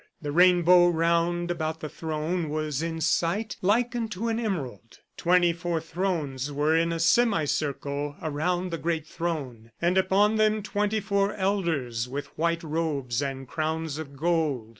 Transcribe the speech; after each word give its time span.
The 0.19 0.31
rainbow 0.31 0.89
round 0.89 1.51
about 1.51 1.79
the 1.79 1.87
throne 1.87 2.49
was 2.49 2.81
in 2.81 3.01
sight 3.01 3.57
like 3.61 3.95
unto 3.95 4.29
an 4.29 4.39
emerald. 4.39 4.97
Twenty 5.15 5.53
four 5.53 5.79
thrones 5.79 6.51
were 6.51 6.75
in 6.75 6.91
a 6.91 6.97
semicircle 6.99 8.15
around 8.19 8.71
the 8.71 8.79
great 8.79 9.05
throne, 9.05 9.69
and 9.79 9.99
upon 9.99 10.37
them 10.37 10.63
twenty 10.63 11.01
four 11.01 11.35
elders 11.35 12.09
with 12.09 12.35
white 12.35 12.63
robes 12.63 13.21
and 13.21 13.47
crowns 13.47 13.99
of 13.99 14.17
gold. 14.17 14.69